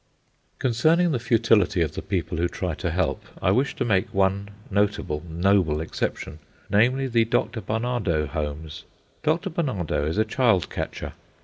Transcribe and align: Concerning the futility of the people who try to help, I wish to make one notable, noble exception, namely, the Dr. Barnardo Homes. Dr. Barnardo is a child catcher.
Concerning 0.57 1.11
the 1.11 1.19
futility 1.19 1.79
of 1.83 1.91
the 1.93 2.01
people 2.01 2.39
who 2.39 2.47
try 2.47 2.73
to 2.73 2.89
help, 2.89 3.23
I 3.39 3.51
wish 3.51 3.75
to 3.75 3.85
make 3.85 4.11
one 4.11 4.49
notable, 4.71 5.21
noble 5.29 5.79
exception, 5.79 6.39
namely, 6.71 7.05
the 7.05 7.23
Dr. 7.25 7.61
Barnardo 7.61 8.25
Homes. 8.25 8.83
Dr. 9.21 9.51
Barnardo 9.51 10.07
is 10.07 10.17
a 10.17 10.25
child 10.25 10.71
catcher. 10.71 11.13